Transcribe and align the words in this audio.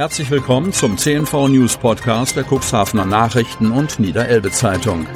Herzlich 0.00 0.30
willkommen 0.30 0.72
zum 0.72 0.96
CNV 0.96 1.48
News 1.48 1.76
Podcast 1.76 2.34
der 2.34 2.46
Cuxhavener 2.50 3.04
Nachrichten 3.04 3.70
und 3.70 4.00
Niederelbe 4.00 4.50
Zeitung. 4.50 5.06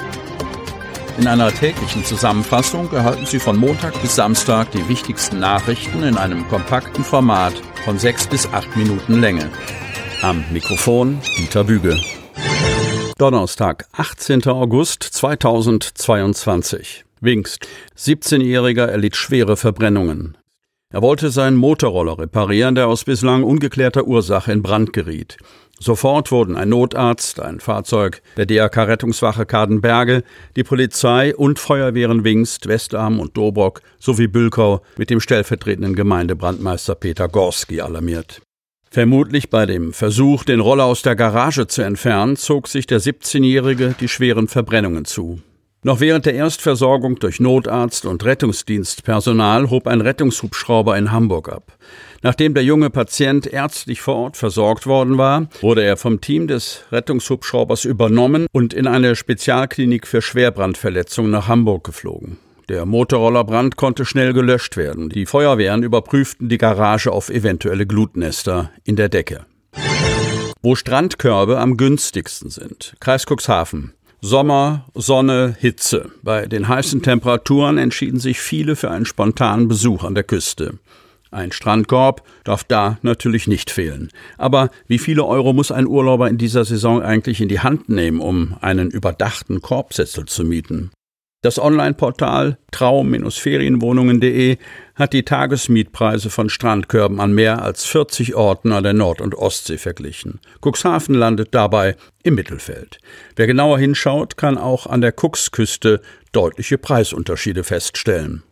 In 1.16 1.26
einer 1.26 1.50
täglichen 1.50 2.04
Zusammenfassung 2.04 2.92
erhalten 2.92 3.24
Sie 3.24 3.38
von 3.38 3.56
Montag 3.56 3.98
bis 4.02 4.16
Samstag 4.16 4.72
die 4.72 4.86
wichtigsten 4.86 5.40
Nachrichten 5.40 6.02
in 6.02 6.18
einem 6.18 6.46
kompakten 6.48 7.02
Format 7.02 7.54
von 7.86 7.98
sechs 7.98 8.26
bis 8.26 8.46
acht 8.48 8.76
Minuten 8.76 9.22
Länge. 9.22 9.50
Am 10.20 10.44
Mikrofon 10.52 11.18
Dieter 11.38 11.64
Büge. 11.64 11.98
Donnerstag, 13.16 13.86
18. 13.92 14.46
August 14.48 15.02
2022. 15.02 17.06
Wingst. 17.22 17.66
17-Jähriger 17.96 18.84
erlitt 18.84 19.16
schwere 19.16 19.56
Verbrennungen. 19.56 20.36
Er 20.94 21.02
wollte 21.02 21.30
seinen 21.30 21.56
Motorroller 21.56 22.20
reparieren, 22.20 22.76
der 22.76 22.86
aus 22.86 23.02
bislang 23.02 23.42
ungeklärter 23.42 24.06
Ursache 24.06 24.52
in 24.52 24.62
Brand 24.62 24.92
geriet. 24.92 25.38
Sofort 25.80 26.30
wurden 26.30 26.54
ein 26.56 26.68
Notarzt, 26.68 27.40
ein 27.40 27.58
Fahrzeug 27.58 28.22
der 28.36 28.46
DRK-Rettungswache 28.46 29.44
Kadenberge, 29.44 30.22
die 30.54 30.62
Polizei 30.62 31.34
und 31.34 31.58
Feuerwehren 31.58 32.22
Wingst, 32.22 32.68
Westarm 32.68 33.18
und 33.18 33.36
Dobrock 33.36 33.82
sowie 33.98 34.28
Bülkau 34.28 34.82
mit 34.96 35.10
dem 35.10 35.18
stellvertretenden 35.18 35.96
Gemeindebrandmeister 35.96 36.94
Peter 36.94 37.26
Gorski 37.26 37.80
alarmiert. 37.80 38.40
Vermutlich 38.88 39.50
bei 39.50 39.66
dem 39.66 39.92
Versuch, 39.92 40.44
den 40.44 40.60
Roller 40.60 40.84
aus 40.84 41.02
der 41.02 41.16
Garage 41.16 41.66
zu 41.66 41.82
entfernen, 41.82 42.36
zog 42.36 42.68
sich 42.68 42.86
der 42.86 43.00
17-Jährige 43.00 43.96
die 43.98 44.06
schweren 44.06 44.46
Verbrennungen 44.46 45.06
zu. 45.06 45.40
Noch 45.86 46.00
während 46.00 46.24
der 46.24 46.32
Erstversorgung 46.32 47.18
durch 47.18 47.40
Notarzt 47.40 48.06
und 48.06 48.24
Rettungsdienstpersonal 48.24 49.68
hob 49.68 49.86
ein 49.86 50.00
Rettungshubschrauber 50.00 50.96
in 50.96 51.12
Hamburg 51.12 51.50
ab. 51.50 51.76
Nachdem 52.22 52.54
der 52.54 52.64
junge 52.64 52.88
Patient 52.88 53.46
ärztlich 53.46 54.00
vor 54.00 54.16
Ort 54.16 54.38
versorgt 54.38 54.86
worden 54.86 55.18
war, 55.18 55.46
wurde 55.60 55.84
er 55.84 55.98
vom 55.98 56.22
Team 56.22 56.48
des 56.48 56.84
Rettungshubschraubers 56.90 57.84
übernommen 57.84 58.46
und 58.50 58.72
in 58.72 58.86
eine 58.86 59.14
Spezialklinik 59.14 60.06
für 60.06 60.22
Schwerbrandverletzungen 60.22 61.30
nach 61.30 61.48
Hamburg 61.48 61.84
geflogen. 61.84 62.38
Der 62.70 62.86
Motorrollerbrand 62.86 63.76
konnte 63.76 64.06
schnell 64.06 64.32
gelöscht 64.32 64.78
werden. 64.78 65.10
Die 65.10 65.26
Feuerwehren 65.26 65.82
überprüften 65.82 66.48
die 66.48 66.56
Garage 66.56 67.12
auf 67.12 67.28
eventuelle 67.28 67.86
Glutnester 67.86 68.70
in 68.84 68.96
der 68.96 69.10
Decke. 69.10 69.44
Wo 70.62 70.76
Strandkörbe 70.76 71.58
am 71.58 71.76
günstigsten 71.76 72.48
sind. 72.48 72.94
Kreis 73.00 73.26
Cuxhaven. 73.26 73.92
Sommer, 74.26 74.86
Sonne, 74.94 75.54
Hitze. 75.60 76.10
Bei 76.22 76.46
den 76.46 76.66
heißen 76.66 77.02
Temperaturen 77.02 77.76
entschieden 77.76 78.18
sich 78.18 78.40
viele 78.40 78.74
für 78.74 78.90
einen 78.90 79.04
spontanen 79.04 79.68
Besuch 79.68 80.02
an 80.02 80.14
der 80.14 80.24
Küste. 80.24 80.78
Ein 81.30 81.52
Strandkorb 81.52 82.22
darf 82.42 82.64
da 82.64 82.96
natürlich 83.02 83.48
nicht 83.48 83.70
fehlen. 83.70 84.08
Aber 84.38 84.70
wie 84.86 84.98
viele 84.98 85.26
Euro 85.26 85.52
muss 85.52 85.70
ein 85.70 85.86
Urlauber 85.86 86.30
in 86.30 86.38
dieser 86.38 86.64
Saison 86.64 87.02
eigentlich 87.02 87.42
in 87.42 87.50
die 87.50 87.60
Hand 87.60 87.90
nehmen, 87.90 88.20
um 88.20 88.56
einen 88.62 88.90
überdachten 88.90 89.60
Korbsessel 89.60 90.24
zu 90.24 90.42
mieten? 90.42 90.90
Das 91.44 91.58
Online-Portal 91.58 92.56
traum-ferienwohnungen.de 92.70 94.56
hat 94.94 95.12
die 95.12 95.24
Tagesmietpreise 95.24 96.30
von 96.30 96.48
Strandkörben 96.48 97.20
an 97.20 97.34
mehr 97.34 97.60
als 97.60 97.84
40 97.84 98.34
Orten 98.34 98.72
an 98.72 98.82
der 98.82 98.94
Nord- 98.94 99.20
und 99.20 99.34
Ostsee 99.34 99.76
verglichen. 99.76 100.40
Cuxhaven 100.64 101.14
landet 101.14 101.54
dabei 101.54 101.96
im 102.22 102.36
Mittelfeld. 102.36 102.98
Wer 103.36 103.46
genauer 103.46 103.78
hinschaut, 103.78 104.38
kann 104.38 104.56
auch 104.56 104.86
an 104.86 105.02
der 105.02 105.12
Cuxküste 105.12 106.00
deutliche 106.32 106.78
Preisunterschiede 106.78 107.62
feststellen. 107.62 108.42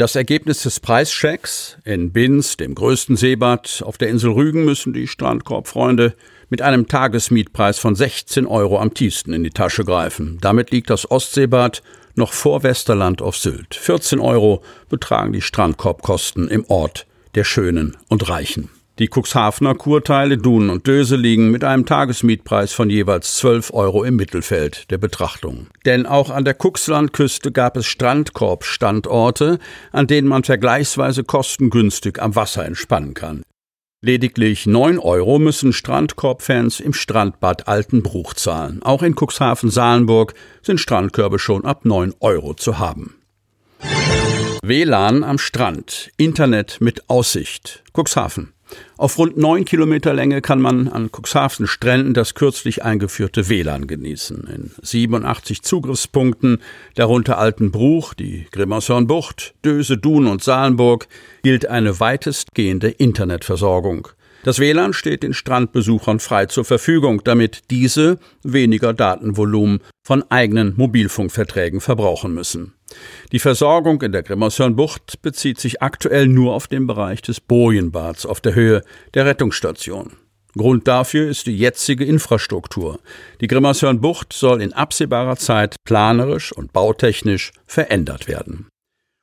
Das 0.00 0.16
Ergebnis 0.16 0.62
des 0.62 0.80
Preischecks 0.80 1.76
in 1.84 2.10
Binz, 2.10 2.56
dem 2.56 2.74
größten 2.74 3.18
Seebad 3.18 3.82
auf 3.84 3.98
der 3.98 4.08
Insel 4.08 4.30
Rügen, 4.30 4.64
müssen 4.64 4.94
die 4.94 5.06
Strandkorbfreunde 5.06 6.14
mit 6.48 6.62
einem 6.62 6.88
Tagesmietpreis 6.88 7.78
von 7.78 7.94
16 7.94 8.46
Euro 8.46 8.80
am 8.80 8.94
tiefsten 8.94 9.34
in 9.34 9.44
die 9.44 9.50
Tasche 9.50 9.84
greifen. 9.84 10.38
Damit 10.40 10.70
liegt 10.70 10.88
das 10.88 11.10
Ostseebad 11.10 11.82
noch 12.14 12.32
vor 12.32 12.62
Westerland 12.62 13.20
auf 13.20 13.36
Sylt. 13.36 13.74
14 13.74 14.20
Euro 14.20 14.62
betragen 14.88 15.34
die 15.34 15.42
Strandkorbkosten 15.42 16.48
im 16.48 16.64
Ort 16.68 17.06
der 17.34 17.44
Schönen 17.44 17.98
und 18.08 18.26
Reichen. 18.30 18.70
Die 19.00 19.08
Cuxhavener 19.08 19.76
Kurteile 19.76 20.36
Dunen 20.36 20.68
und 20.68 20.86
Döse 20.86 21.16
liegen 21.16 21.50
mit 21.50 21.64
einem 21.64 21.86
Tagesmietpreis 21.86 22.74
von 22.74 22.90
jeweils 22.90 23.36
12 23.38 23.72
Euro 23.72 24.04
im 24.04 24.16
Mittelfeld 24.16 24.90
der 24.90 24.98
Betrachtung. 24.98 25.68
Denn 25.86 26.04
auch 26.04 26.28
an 26.28 26.44
der 26.44 26.54
Cuxlandküste 26.54 27.50
gab 27.50 27.78
es 27.78 27.86
Strandkorbstandorte, 27.86 29.58
an 29.90 30.06
denen 30.06 30.28
man 30.28 30.44
vergleichsweise 30.44 31.24
kostengünstig 31.24 32.20
am 32.20 32.36
Wasser 32.36 32.66
entspannen 32.66 33.14
kann. 33.14 33.42
Lediglich 34.02 34.66
9 34.66 34.98
Euro 34.98 35.38
müssen 35.38 35.72
Strandkorb-Fans 35.72 36.78
im 36.80 36.92
Strandbad 36.92 37.68
Altenbruch 37.68 38.34
zahlen. 38.34 38.82
Auch 38.82 39.02
in 39.02 39.14
Cuxhaven-Salenburg 39.14 40.34
sind 40.60 40.78
Strandkörbe 40.78 41.38
schon 41.38 41.64
ab 41.64 41.86
9 41.86 42.12
Euro 42.20 42.52
zu 42.52 42.78
haben. 42.78 43.14
WLAN 44.62 45.24
am 45.24 45.38
Strand. 45.38 46.10
Internet 46.18 46.82
mit 46.82 47.08
Aussicht. 47.08 47.82
Cuxhaven. 47.94 48.52
Auf 48.96 49.18
rund 49.18 49.36
neun 49.36 49.64
Kilometer 49.64 50.12
Länge 50.12 50.42
kann 50.42 50.60
man 50.60 50.88
an 50.88 51.10
Cuxhaven 51.10 51.66
Stränden 51.66 52.14
das 52.14 52.34
kürzlich 52.34 52.84
eingeführte 52.84 53.48
WLAN 53.48 53.86
genießen. 53.86 54.44
In 54.44 54.70
87 54.82 55.62
Zugriffspunkten, 55.62 56.58
darunter 56.94 57.38
Altenbruch, 57.38 58.14
die 58.14 58.46
Grimmershornbucht, 58.52 59.54
Döse, 59.64 59.96
Dun 59.96 60.26
und 60.26 60.42
Salenburg, 60.42 61.08
gilt 61.42 61.66
eine 61.66 62.00
weitestgehende 62.00 62.88
Internetversorgung. 62.88 64.08
Das 64.42 64.58
WLAN 64.58 64.94
steht 64.94 65.22
den 65.22 65.34
Strandbesuchern 65.34 66.18
frei 66.18 66.46
zur 66.46 66.64
Verfügung, 66.64 67.22
damit 67.24 67.70
diese 67.70 68.18
weniger 68.42 68.94
Datenvolumen 68.94 69.80
von 70.02 70.24
eigenen 70.30 70.74
Mobilfunkverträgen 70.76 71.80
verbrauchen 71.80 72.32
müssen. 72.32 72.72
Die 73.32 73.38
Versorgung 73.38 74.02
in 74.02 74.12
der 74.12 74.22
Grimmershörnbucht 74.22 75.22
bezieht 75.22 75.60
sich 75.60 75.82
aktuell 75.82 76.26
nur 76.26 76.54
auf 76.54 76.66
den 76.66 76.86
Bereich 76.86 77.22
des 77.22 77.40
Bojenbads 77.40 78.26
auf 78.26 78.40
der 78.40 78.54
Höhe 78.54 78.82
der 79.14 79.26
Rettungsstation. 79.26 80.12
Grund 80.56 80.88
dafür 80.88 81.28
ist 81.28 81.46
die 81.46 81.56
jetzige 81.56 82.04
Infrastruktur. 82.04 82.98
Die 83.40 83.46
Grimmershörnbucht 83.46 84.32
soll 84.32 84.60
in 84.60 84.72
absehbarer 84.72 85.36
Zeit 85.36 85.76
planerisch 85.84 86.52
und 86.52 86.72
bautechnisch 86.72 87.52
verändert 87.66 88.26
werden. 88.26 88.66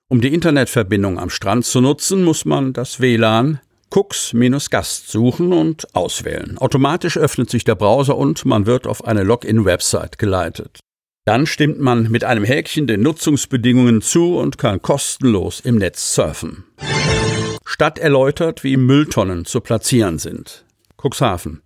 Um 0.09 0.22
die 0.22 0.33
Internetverbindung 0.33 1.19
am 1.19 1.29
Strand 1.29 1.66
zu 1.66 1.81
nutzen, 1.81 2.23
muss 2.23 2.45
man 2.45 2.72
das 2.72 3.01
WLAN 3.01 3.59
Cooks-Gast 3.89 5.09
suchen 5.09 5.51
und 5.53 5.94
auswählen. 5.95 6.57
Automatisch 6.57 7.17
öffnet 7.17 7.50
sich 7.50 7.63
der 7.63 7.75
Browser 7.75 8.17
und 8.17 8.45
man 8.45 8.66
wird 8.66 8.88
auf 8.88 9.06
eine 9.06 9.23
Login-Website 9.23 10.17
geleitet. 10.17 10.79
Dann 11.27 11.45
stimmt 11.45 11.81
man 11.81 12.09
mit 12.09 12.23
einem 12.23 12.45
Häkchen 12.45 12.88
den 12.88 13.01
Nutzungsbedingungen 13.01 14.01
zu 14.01 14.38
und 14.38 14.57
kann 14.57 14.81
kostenlos 14.81 15.59
im 15.59 15.75
Netz 15.75 16.15
surfen. 16.15 16.63
Stadt 17.65 17.99
erläutert, 17.99 18.63
wie 18.63 18.77
Mülltonnen 18.77 19.43
zu 19.43 19.59
platzieren 19.59 20.19
sind. 20.19 20.63
Cuxhaven. 20.95 21.61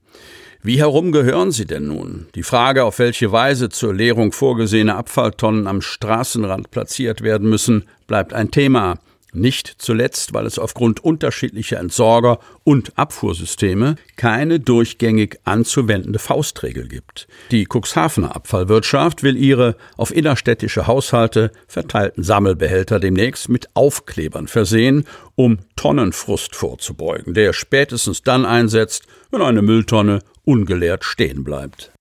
Wie 0.64 0.80
herum 0.80 1.12
gehören 1.12 1.52
sie 1.52 1.68
denn 1.68 1.90
nun? 1.90 2.26
Die 2.34 2.42
Frage, 2.42 2.84
auf 2.86 2.98
welche 2.98 3.32
Weise 3.32 3.70
zur 3.70 3.94
Leerung 3.94 4.32
vorgesehene 4.32 4.96
Abfalltonnen 4.96 5.68
am 5.68 5.84
Straßenrand 5.84 6.72
platziert 6.72 7.22
werden 7.22 7.48
müssen, 7.48 7.86
bleibt 8.08 8.34
ein 8.34 8.50
Thema. 8.50 8.98
Nicht 9.34 9.76
zuletzt, 9.78 10.34
weil 10.34 10.46
es 10.46 10.60
aufgrund 10.60 11.04
unterschiedlicher 11.04 11.80
Entsorger 11.80 12.40
und 12.66 12.98
Abfuhrsysteme 12.98 13.96
keine 14.18 14.60
durchgängig 14.60 15.40
anzuwendende 15.46 16.20
Faustregel 16.20 16.90
gibt. 16.90 17.30
Die 17.50 17.66
Cuxhavener 17.66 18.36
Abfallwirtschaft 18.36 19.24
will 19.24 19.38
ihre 19.38 19.78
auf 19.96 20.14
innerstädtische 20.14 20.86
Haushalte 20.86 21.52
verteilten 21.68 22.24
Sammelbehälter 22.24 23.00
demnächst 23.00 23.48
mit 23.48 23.70
Aufklebern 23.74 24.50
versehen, 24.50 25.06
um 25.36 25.60
Tonnenfrust 25.78 26.54
vorzubeugen, 26.54 27.34
der 27.34 27.54
spätestens 27.54 28.24
dann 28.24 28.46
einsetzt, 28.46 29.06
wenn 29.32 29.42
eine 29.42 29.62
Mülltonne 29.62 30.20
ungeleert 30.44 31.06
stehen 31.06 31.46
bleibt. 31.46 31.94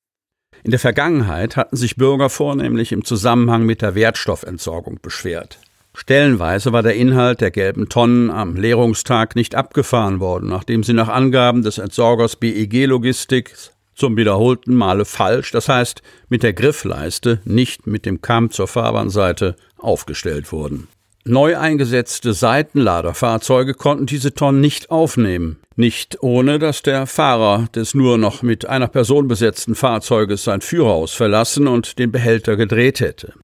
In 0.65 0.73
der 0.73 0.81
Vergangenheit 0.81 1.57
hatten 1.57 1.77
sich 1.77 1.95
Bürger 1.95 2.29
vornehmlich 2.29 2.91
im 2.91 3.05
Zusammenhang 3.05 3.65
mit 3.65 3.83
der 3.83 3.95
Wertstoffentsorgung 3.95 4.99
beschwert. 5.01 5.59
Stellenweise 5.95 6.73
war 6.73 6.83
der 6.83 6.95
Inhalt 6.95 7.41
der 7.41 7.51
gelben 7.51 7.89
Tonnen 7.89 8.31
am 8.31 8.57
Leerungstag 8.57 9.35
nicht 9.37 9.55
abgefahren 9.55 10.21
worden, 10.21 10.49
nachdem 10.49 10.83
sie 10.83 10.93
nach 10.93 11.09
Angaben 11.09 11.63
des 11.63 11.79
Entsorgers 11.79 12.37
BEG 12.37 12.87
Logistik 12.87 13.55
zum 13.95 14.17
wiederholten 14.17 14.75
Male 14.75 15.05
falsch, 15.05 15.51
das 15.51 15.69
heißt 15.69 16.03
mit 16.29 16.43
der 16.43 16.55
Griffleiste, 16.55 17.41
nicht 17.45 17.87
mit 17.87 18.07
dem 18.07 18.23
Kamm 18.23 18.51
zur 18.51 18.67
Fahrbahnseite, 18.67 19.57
aufgestellt 19.77 20.53
wurden. 20.53 20.89
Neu 21.25 21.59
eingesetzte 21.59 22.33
Seitenladerfahrzeuge 22.33 23.75
konnten 23.75 24.07
diese 24.07 24.33
Tonnen 24.33 24.61
nicht 24.61 24.91
aufnehmen, 24.91 25.59
nicht 25.77 26.23
ohne 26.23 26.59
dass 26.59 26.83
der 26.83 27.07
Fahrer 27.07 27.67
des 27.75 27.93
nur 27.93 28.17
noch 28.17 28.43
mit 28.43 28.67
einer 28.67 28.89
Person 28.89 29.29
besetzten 29.29 29.75
Fahrzeuges 29.75 30.45
sein 30.45 30.63
Führerhaus 30.63 31.13
verlassen 31.13 31.69
und 31.69 31.99
den 31.99 32.11
Behälter 32.11 32.57
gedreht 32.57 33.01
hätte. 33.01 33.35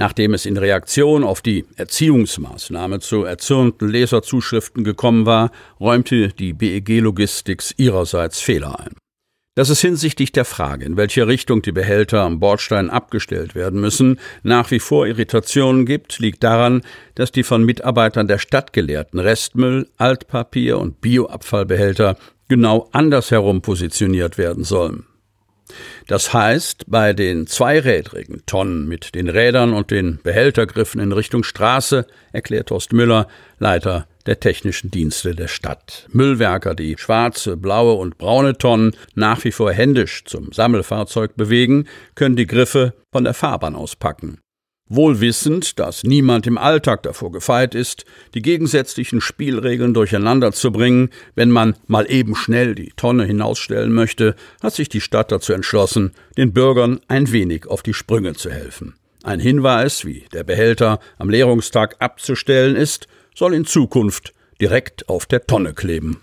Nachdem 0.00 0.32
es 0.32 0.46
in 0.46 0.56
Reaktion 0.56 1.24
auf 1.24 1.40
die 1.40 1.64
Erziehungsmaßnahme 1.74 3.00
zu 3.00 3.24
erzürnten 3.24 3.88
Leserzuschriften 3.88 4.84
gekommen 4.84 5.26
war, 5.26 5.50
räumte 5.80 6.28
die 6.28 6.52
BEG 6.52 7.00
Logistics 7.00 7.74
ihrerseits 7.76 8.40
Fehler 8.40 8.78
ein. 8.78 8.94
Dass 9.56 9.70
es 9.70 9.80
hinsichtlich 9.80 10.30
der 10.30 10.44
Frage, 10.44 10.84
in 10.84 10.96
welche 10.96 11.26
Richtung 11.26 11.62
die 11.62 11.72
Behälter 11.72 12.22
am 12.22 12.38
Bordstein 12.38 12.90
abgestellt 12.90 13.56
werden 13.56 13.80
müssen, 13.80 14.20
nach 14.44 14.70
wie 14.70 14.78
vor 14.78 15.04
Irritationen 15.04 15.84
gibt, 15.84 16.20
liegt 16.20 16.44
daran, 16.44 16.82
dass 17.16 17.32
die 17.32 17.42
von 17.42 17.64
Mitarbeitern 17.64 18.28
der 18.28 18.38
Stadt 18.38 18.72
gelehrten 18.72 19.18
Restmüll, 19.18 19.88
Altpapier 19.96 20.78
und 20.78 21.00
Bioabfallbehälter 21.00 22.16
genau 22.46 22.88
andersherum 22.92 23.60
positioniert 23.60 24.38
werden 24.38 24.62
sollen. 24.62 25.07
Das 26.06 26.32
heißt, 26.32 26.84
bei 26.88 27.12
den 27.12 27.46
zweirädrigen 27.46 28.42
Tonnen 28.46 28.88
mit 28.88 29.14
den 29.14 29.28
Rädern 29.28 29.72
und 29.72 29.90
den 29.90 30.20
Behältergriffen 30.22 31.00
in 31.00 31.12
Richtung 31.12 31.44
Straße, 31.44 32.06
erklärt 32.32 32.70
Horst 32.70 32.92
Müller, 32.92 33.28
Leiter 33.58 34.06
der 34.26 34.40
technischen 34.40 34.90
Dienste 34.90 35.34
der 35.34 35.48
Stadt. 35.48 36.06
Müllwerker, 36.12 36.74
die 36.74 36.96
schwarze, 36.98 37.56
blaue 37.56 37.94
und 37.94 38.18
braune 38.18 38.58
Tonnen 38.58 38.94
nach 39.14 39.42
wie 39.44 39.52
vor 39.52 39.72
händisch 39.72 40.24
zum 40.26 40.52
Sammelfahrzeug 40.52 41.34
bewegen, 41.36 41.86
können 42.14 42.36
die 42.36 42.46
Griffe 42.46 42.94
von 43.10 43.24
der 43.24 43.34
Fahrbahn 43.34 43.74
auspacken. 43.74 44.38
Wohl 44.90 45.20
wissend, 45.20 45.78
dass 45.78 46.02
niemand 46.02 46.46
im 46.46 46.56
Alltag 46.56 47.02
davor 47.02 47.30
gefeit 47.30 47.74
ist, 47.74 48.06
die 48.34 48.40
gegensätzlichen 48.40 49.20
Spielregeln 49.20 49.92
durcheinander 49.92 50.52
zu 50.52 50.72
bringen, 50.72 51.10
wenn 51.34 51.50
man 51.50 51.74
mal 51.86 52.10
eben 52.10 52.34
schnell 52.34 52.74
die 52.74 52.92
Tonne 52.96 53.24
hinausstellen 53.24 53.92
möchte, 53.92 54.34
hat 54.62 54.74
sich 54.74 54.88
die 54.88 55.02
Stadt 55.02 55.30
dazu 55.30 55.52
entschlossen, 55.52 56.12
den 56.38 56.54
Bürgern 56.54 57.00
ein 57.08 57.30
wenig 57.32 57.66
auf 57.66 57.82
die 57.82 57.92
Sprünge 57.92 58.32
zu 58.32 58.50
helfen. 58.50 58.94
Ein 59.24 59.40
Hinweis, 59.40 60.06
wie 60.06 60.24
der 60.32 60.44
Behälter 60.44 61.00
am 61.18 61.28
Leerungstag 61.28 61.96
abzustellen 61.98 62.76
ist, 62.76 63.08
soll 63.34 63.52
in 63.52 63.66
Zukunft 63.66 64.32
direkt 64.58 65.08
auf 65.08 65.26
der 65.26 65.46
Tonne 65.46 65.74
kleben. 65.74 66.22